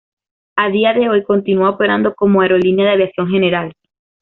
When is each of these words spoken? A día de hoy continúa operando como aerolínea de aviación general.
A 0.55 0.71
día 0.71 0.93
de 0.95 1.09
hoy 1.09 1.23
continúa 1.23 1.69
operando 1.69 2.15
como 2.15 2.41
aerolínea 2.41 2.87
de 2.87 2.93
aviación 2.93 3.29
general. 3.29 3.71